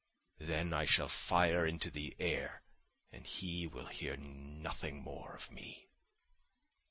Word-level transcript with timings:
Then 0.39 0.73
I 0.73 0.85
shall 0.85 1.07
fire 1.07 1.63
into 1.63 1.91
the 1.91 2.15
air 2.17 2.63
and 3.11 3.23
he 3.23 3.67
will 3.67 3.85
hear 3.85 4.17
nothing 4.17 5.03
more 5.03 5.35
of 5.35 5.51
me...." 5.51 5.89